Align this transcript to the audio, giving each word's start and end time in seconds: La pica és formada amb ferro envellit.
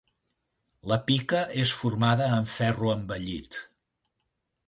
La 0.91 0.95
pica 1.09 1.41
és 1.65 1.73
formada 1.81 2.31
amb 2.37 2.49
ferro 2.53 2.91
envellit. 2.97 3.59